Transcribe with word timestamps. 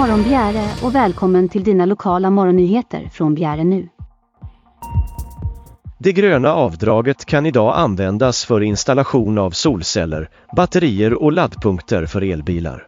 morgon 0.00 0.22
Bjäre 0.22 0.70
och 0.82 0.94
välkommen 0.94 1.48
till 1.48 1.64
dina 1.64 1.86
lokala 1.86 2.30
morgonnyheter 2.30 3.10
från 3.12 3.34
Bjäre 3.34 3.64
nu. 3.64 3.88
Det 5.98 6.12
gröna 6.12 6.54
avdraget 6.54 7.24
kan 7.24 7.46
idag 7.46 7.74
användas 7.76 8.44
för 8.44 8.60
installation 8.60 9.38
av 9.38 9.50
solceller, 9.50 10.28
batterier 10.56 11.22
och 11.22 11.32
laddpunkter 11.32 12.06
för 12.06 12.22
elbilar. 12.22 12.86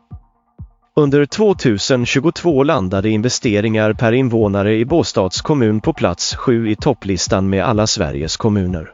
Under 0.97 1.27
2022 1.27 2.63
landade 2.63 3.11
investeringar 3.11 3.93
per 3.93 4.13
invånare 4.13 4.77
i 4.77 4.85
Båstads 4.85 5.41
kommun 5.41 5.81
på 5.81 5.93
plats 5.93 6.37
7 6.37 6.71
i 6.71 6.77
topplistan 6.77 7.51
med 7.51 7.65
alla 7.65 7.87
Sveriges 7.87 8.37
kommuner. 8.37 8.91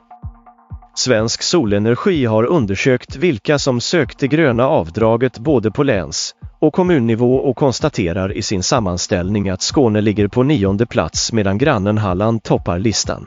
Svensk 0.95 1.43
Solenergi 1.43 2.25
har 2.25 2.45
undersökt 2.45 3.17
vilka 3.17 3.59
som 3.59 3.81
sökte 3.81 4.29
gröna 4.29 4.69
avdraget 4.69 5.39
både 5.39 5.71
på 5.71 5.83
läns 5.83 6.35
och 6.61 6.75
kommunnivå 6.75 7.37
och 7.37 7.57
konstaterar 7.57 8.33
i 8.33 8.43
sin 8.43 8.63
sammanställning 8.63 9.49
att 9.49 9.63
Skåne 9.63 10.01
ligger 10.01 10.29
på 10.29 10.43
nionde 10.43 10.87
plats 10.87 11.33
medan 11.33 11.59
grannen 11.59 11.99
Halland 11.99 12.43
toppar 12.43 12.79
listan. 12.79 13.27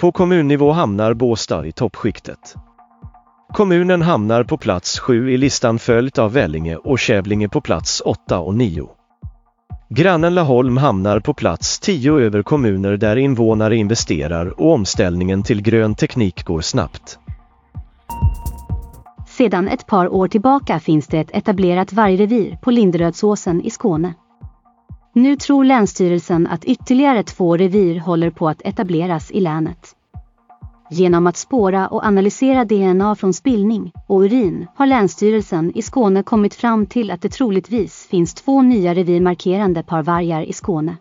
På 0.00 0.12
kommunnivå 0.12 0.72
hamnar 0.72 1.14
Båstad 1.14 1.66
i 1.66 1.72
toppskiktet. 1.72 2.54
Kommunen 3.52 4.02
hamnar 4.02 4.44
på 4.44 4.56
plats 4.56 4.98
7 4.98 5.32
i 5.32 5.36
listan 5.36 5.78
följt 5.78 6.18
av 6.18 6.32
Vellinge 6.32 6.76
och 6.76 6.98
Kävlinge 6.98 7.48
på 7.48 7.60
plats 7.60 8.02
8 8.04 8.38
och 8.38 8.54
9. 8.54 8.88
Grannen 9.90 10.34
Laholm 10.34 10.76
hamnar 10.76 11.20
på 11.20 11.34
plats 11.34 11.80
10 11.80 12.18
över 12.18 12.42
kommuner 12.42 12.96
där 12.96 13.16
invånare 13.16 13.76
investerar 13.76 14.60
och 14.60 14.72
omställningen 14.72 15.42
till 15.42 15.62
grön 15.62 15.94
teknik 15.94 16.44
går 16.44 16.60
snabbt. 16.60 17.18
Sedan 19.38 19.68
ett 19.68 19.86
par 19.86 20.14
år 20.14 20.28
tillbaka 20.28 20.80
finns 20.80 21.06
det 21.06 21.18
ett 21.18 21.36
etablerat 21.36 21.92
vargrevir 21.92 22.58
på 22.62 22.70
Linderödsåsen 22.70 23.62
i 23.62 23.70
Skåne. 23.70 24.14
Nu 25.14 25.36
tror 25.36 25.64
Länsstyrelsen 25.64 26.46
att 26.46 26.64
ytterligare 26.64 27.22
två 27.22 27.56
revir 27.56 28.00
håller 28.00 28.30
på 28.30 28.48
att 28.48 28.62
etableras 28.64 29.30
i 29.30 29.40
länet. 29.40 29.86
Genom 30.90 31.26
att 31.26 31.36
spåra 31.36 31.88
och 31.88 32.04
analysera 32.04 32.64
DNA 32.64 33.14
från 33.14 33.32
spillning 33.32 33.92
och 34.06 34.20
urin 34.20 34.66
har 34.74 34.86
Länsstyrelsen 34.86 35.72
i 35.74 35.82
Skåne 35.82 36.22
kommit 36.22 36.54
fram 36.54 36.86
till 36.86 37.10
att 37.10 37.22
det 37.22 37.32
troligtvis 37.32 38.08
finns 38.10 38.34
två 38.34 38.62
nya 38.62 38.94
revirmarkerande 38.94 39.82
par 39.82 40.02
vargar 40.02 40.42
i 40.42 40.52
Skåne. 40.52 40.96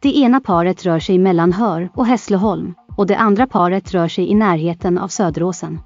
Det 0.00 0.16
ena 0.18 0.40
paret 0.40 0.84
rör 0.84 1.00
sig 1.00 1.18
mellan 1.18 1.52
Hör 1.52 1.88
och 1.94 2.06
Hässleholm 2.06 2.74
och 2.96 3.06
det 3.06 3.16
andra 3.16 3.46
paret 3.46 3.94
rör 3.94 4.08
sig 4.08 4.30
i 4.30 4.34
närheten 4.34 4.98
av 4.98 5.08
Söderåsen. 5.08 5.78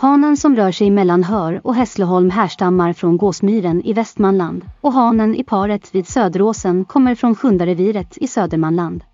Hanen 0.00 0.36
som 0.36 0.56
rör 0.56 0.72
sig 0.72 0.90
mellan 0.90 1.24
Hör 1.24 1.60
och 1.64 1.74
Hässleholm 1.74 2.30
härstammar 2.30 2.92
från 2.92 3.16
Gåsmyren 3.16 3.82
i 3.84 3.92
Västmanland 3.92 4.64
och 4.80 4.92
hanen 4.92 5.34
i 5.34 5.44
paret 5.44 5.94
vid 5.94 6.08
Söderåsen 6.08 6.84
kommer 6.84 7.14
från 7.14 7.34
Sjundareviret 7.34 8.18
i 8.20 8.26
Södermanland. 8.26 9.04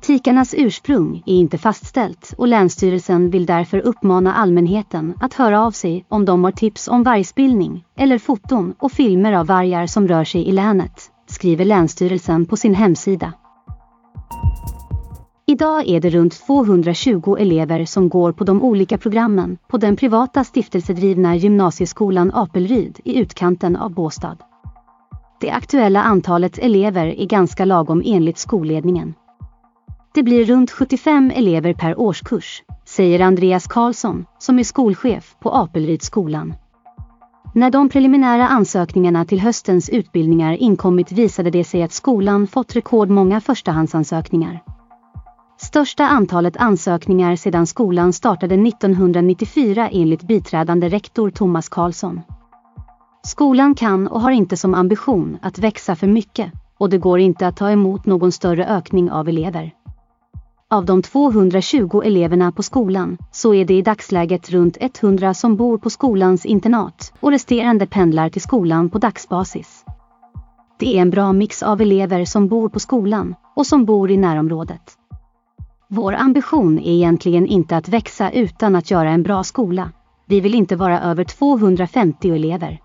Tikarnas 0.00 0.54
ursprung 0.58 1.22
är 1.26 1.34
inte 1.34 1.58
fastställt 1.58 2.34
och 2.38 2.48
Länsstyrelsen 2.48 3.30
vill 3.30 3.46
därför 3.46 3.78
uppmana 3.78 4.34
allmänheten 4.34 5.14
att 5.20 5.34
höra 5.34 5.60
av 5.60 5.70
sig 5.70 6.04
om 6.08 6.24
de 6.24 6.44
har 6.44 6.52
tips 6.52 6.88
om 6.88 7.02
vargspillning 7.02 7.84
eller 7.96 8.18
foton 8.18 8.74
och 8.78 8.92
filmer 8.92 9.32
av 9.32 9.46
vargar 9.46 9.86
som 9.86 10.08
rör 10.08 10.24
sig 10.24 10.48
i 10.48 10.52
länet, 10.52 11.10
skriver 11.26 11.64
Länsstyrelsen 11.64 12.46
på 12.46 12.56
sin 12.56 12.74
hemsida. 12.74 13.32
Idag 15.52 15.88
är 15.88 16.00
det 16.00 16.10
runt 16.10 16.46
220 16.46 17.36
elever 17.38 17.84
som 17.84 18.08
går 18.08 18.32
på 18.32 18.44
de 18.44 18.62
olika 18.62 18.98
programmen 18.98 19.58
på 19.68 19.78
den 19.78 19.96
privata 19.96 20.44
stiftelsedrivna 20.44 21.36
gymnasieskolan 21.36 22.30
Apelryd 22.34 23.00
i 23.04 23.18
utkanten 23.18 23.76
av 23.76 23.90
Båstad. 23.94 24.36
Det 25.40 25.50
aktuella 25.50 26.02
antalet 26.02 26.58
elever 26.58 27.06
är 27.06 27.26
ganska 27.26 27.64
lagom 27.64 28.02
enligt 28.04 28.38
skolledningen. 28.38 29.14
Det 30.14 30.22
blir 30.22 30.44
runt 30.44 30.70
75 30.70 31.30
elever 31.30 31.74
per 31.74 32.00
årskurs, 32.00 32.62
säger 32.84 33.20
Andreas 33.20 33.66
Karlsson, 33.66 34.24
som 34.38 34.58
är 34.58 34.64
skolchef 34.64 35.36
på 35.40 35.50
Apelrydsskolan. 35.50 36.54
När 37.54 37.70
de 37.70 37.88
preliminära 37.88 38.48
ansökningarna 38.48 39.24
till 39.24 39.40
höstens 39.40 39.88
utbildningar 39.88 40.52
inkommit 40.52 41.12
visade 41.12 41.50
det 41.50 41.64
sig 41.64 41.82
att 41.82 41.92
skolan 41.92 42.46
fått 42.46 42.76
rekordmånga 42.76 43.40
förstahandsansökningar. 43.40 44.62
Största 45.62 46.04
antalet 46.04 46.56
ansökningar 46.56 47.36
sedan 47.36 47.66
skolan 47.66 48.12
startade 48.12 48.54
1994 48.54 49.88
enligt 49.88 50.22
biträdande 50.22 50.88
rektor 50.88 51.30
Thomas 51.30 51.68
Karlsson. 51.68 52.20
Skolan 53.26 53.74
kan 53.74 54.08
och 54.08 54.20
har 54.20 54.30
inte 54.30 54.56
som 54.56 54.74
ambition 54.74 55.38
att 55.42 55.58
växa 55.58 55.96
för 55.96 56.06
mycket 56.06 56.52
och 56.78 56.90
det 56.90 56.98
går 56.98 57.20
inte 57.20 57.46
att 57.46 57.56
ta 57.56 57.70
emot 57.70 58.06
någon 58.06 58.32
större 58.32 58.66
ökning 58.66 59.10
av 59.10 59.28
elever. 59.28 59.70
Av 60.70 60.84
de 60.84 61.02
220 61.02 62.02
eleverna 62.04 62.52
på 62.52 62.62
skolan 62.62 63.18
så 63.30 63.54
är 63.54 63.64
det 63.64 63.74
i 63.74 63.82
dagsläget 63.82 64.50
runt 64.50 64.76
100 64.80 65.34
som 65.34 65.56
bor 65.56 65.78
på 65.78 65.90
skolans 65.90 66.46
internat 66.46 67.12
och 67.20 67.30
resterande 67.30 67.86
pendlar 67.86 68.28
till 68.28 68.42
skolan 68.42 68.90
på 68.90 68.98
dagsbasis. 68.98 69.84
Det 70.78 70.96
är 70.96 71.02
en 71.02 71.10
bra 71.10 71.32
mix 71.32 71.62
av 71.62 71.80
elever 71.80 72.24
som 72.24 72.48
bor 72.48 72.68
på 72.68 72.80
skolan 72.80 73.34
och 73.56 73.66
som 73.66 73.84
bor 73.84 74.10
i 74.10 74.16
närområdet. 74.16 74.98
Vår 75.94 76.12
ambition 76.12 76.78
är 76.78 76.92
egentligen 76.92 77.46
inte 77.46 77.76
att 77.76 77.88
växa 77.88 78.30
utan 78.30 78.76
att 78.76 78.90
göra 78.90 79.10
en 79.10 79.22
bra 79.22 79.44
skola. 79.44 79.90
Vi 80.26 80.40
vill 80.40 80.54
inte 80.54 80.76
vara 80.76 81.00
över 81.00 81.24
250 81.24 82.30
elever. 82.30 82.80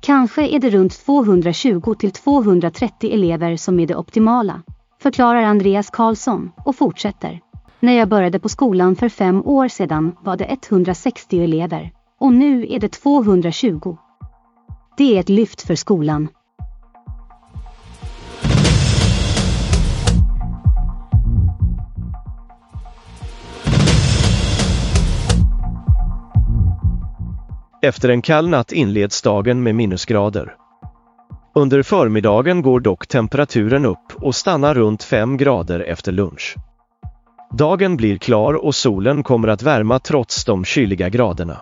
Kanske 0.00 0.46
är 0.46 0.58
det 0.58 0.70
runt 0.70 1.04
220 1.04 1.94
till 1.94 2.10
230 2.10 3.10
elever 3.12 3.56
som 3.56 3.80
är 3.80 3.86
det 3.86 3.96
optimala, 3.96 4.62
förklarar 5.02 5.42
Andreas 5.42 5.90
Karlsson 5.90 6.50
och 6.64 6.76
fortsätter. 6.76 7.40
När 7.80 7.92
jag 7.92 8.08
började 8.08 8.38
på 8.38 8.48
skolan 8.48 8.96
för 8.96 9.08
fem 9.08 9.42
år 9.44 9.68
sedan 9.68 10.16
var 10.22 10.36
det 10.36 10.44
160 10.44 11.44
elever 11.44 11.92
och 12.18 12.32
nu 12.32 12.66
är 12.70 12.78
det 12.78 12.92
220. 12.92 13.96
Det 14.96 15.16
är 15.16 15.20
ett 15.20 15.28
lyft 15.28 15.62
för 15.62 15.74
skolan. 15.74 16.28
Efter 27.82 28.08
en 28.08 28.22
kall 28.22 28.48
natt 28.48 28.72
inleds 28.72 29.22
dagen 29.22 29.62
med 29.62 29.74
minusgrader. 29.74 30.54
Under 31.54 31.82
förmiddagen 31.82 32.62
går 32.62 32.80
dock 32.80 33.06
temperaturen 33.06 33.86
upp 33.86 34.12
och 34.16 34.34
stannar 34.34 34.74
runt 34.74 35.02
5 35.02 35.36
grader 35.36 35.80
efter 35.80 36.12
lunch. 36.12 36.56
Dagen 37.58 37.96
blir 37.96 38.18
klar 38.18 38.54
och 38.54 38.74
solen 38.74 39.22
kommer 39.22 39.48
att 39.48 39.62
värma 39.62 39.98
trots 39.98 40.44
de 40.44 40.64
kyliga 40.64 41.08
graderna. 41.08 41.60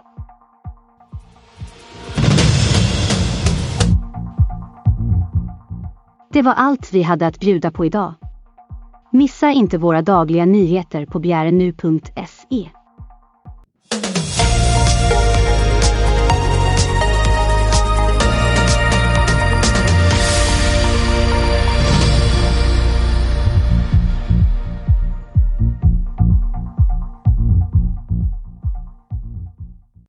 Det 6.33 6.43
var 6.43 6.55
allt 6.55 6.93
vi 6.93 7.03
hade 7.03 7.27
att 7.27 7.41
bjuda 7.41 7.71
på 7.71 7.85
idag. 7.85 8.15
Missa 9.13 9.51
inte 9.51 9.79
våra 9.79 10.03
dagliga 10.03 10.45
nyheter 10.45 11.07
på 11.07 11.19
bjärenu.se. 11.19 12.69